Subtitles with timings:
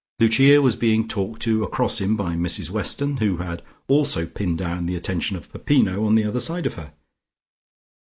[0.19, 4.87] Lucia was being talked to across him by Mrs Weston, who had also pinned down
[4.87, 6.95] the attention of Peppino on the other side of her.